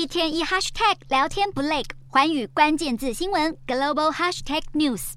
[0.00, 5.12] 一天一 hashtag 聊天不累，环宇关键字新闻 global hashtag news。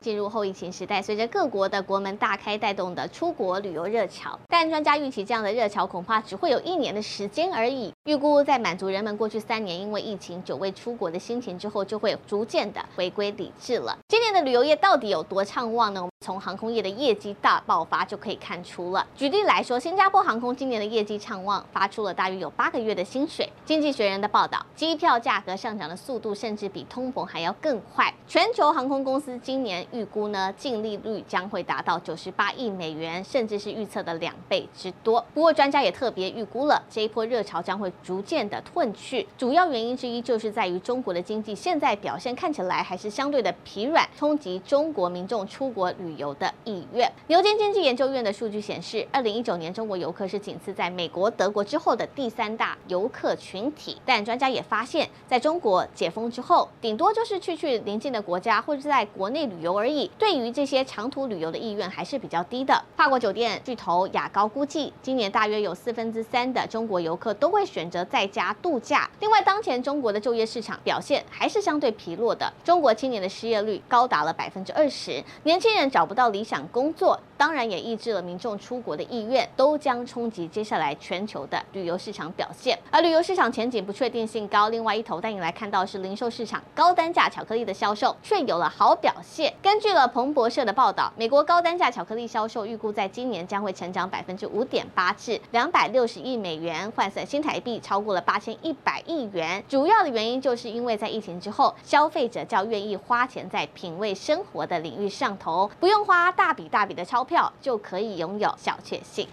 [0.00, 7.92] 进入后疫情时代，随着各国的国门大开，带动的出国旅游热潮，但专家预期这样的热潮恐怕只会有一年的时间而已。
[8.06, 13.96] 预估在满足人们过去三年因为疫情久未出国的心情之后，就会逐渐的回归理智了。
[14.08, 16.00] 今年的旅游业到底有多畅旺呢？
[16.00, 19.06] 我们从航空业的业绩大爆发就可以看出了。
[19.14, 23.48] 举例来说，新加坡航空今年的业绩畅旺，发出了大约有八个月的薪水。
[23.64, 28.12] 经济学人的报道，机票价格上涨的速度甚至比通膨还要更快。
[28.26, 35.24] 全球航空公司今年预估呢，净利率将会达到九十八亿美元，甚至是预测的两倍之多。
[35.32, 46.12] 不过，专家也特别预估了这一波热潮将会逐渐的褪去，主要原因之一就是在于中国的经济现在表现看起来还是相对的疲软，冲击中国民众出国旅。
[46.12, 47.10] 游的意愿。
[47.26, 53.96] 牛津经济研究院的数据显示，二零一九年中国游客是仅次在美国、德国之后的第三大游客群体。
[54.04, 60.10] 但专家也发现，在中国解封之后，顶多就是去去邻近的国家或者是在国内旅游而已。
[60.18, 62.84] 对于这些长途旅游的意愿还是比较低的。
[62.96, 69.10] 法国酒店巨头雅高估计，今年大约有四分之三的中国游客都会选选择在家度假。
[69.18, 76.06] 另外，当前中国的就业市场表现还是相对疲弱的，中国青年的失业率高达了百分之二十，年轻人找。
[76.12, 82.78] 不到理想工作，当然也抑制了民众出国的意愿，都将冲击接下来全球的旅游市场表现。
[82.90, 89.54] 而旅游市场前景不确定性高，另外一头带你来看到是零售市场高单价巧克力的销售却有了好表现。
[89.62, 99.62] 根据了彭博社的报道，美国高单价巧克力销售预估在今年将会成长百分之五点八至两百六十亿美元，换算新台币超过了八千一百亿元。
[99.68, 109.28] 主要的原因就是因为在疫情之后，消费者较愿意花钱在品味生活的领域上头，不用花大笔大笔的钞票就可以拥有小确幸。